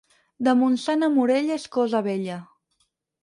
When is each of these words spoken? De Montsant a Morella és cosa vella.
De 0.45 0.53
Montsant 0.61 1.07
a 1.07 1.09
Morella 1.17 1.59
és 1.61 1.67
cosa 1.77 2.01
vella. 2.09 2.39